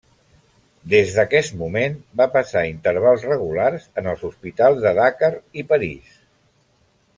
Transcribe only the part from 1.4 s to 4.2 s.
moment va passar intervals regulars en